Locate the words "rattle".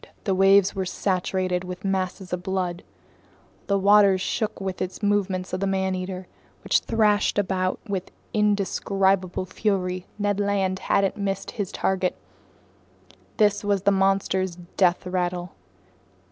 15.05-15.51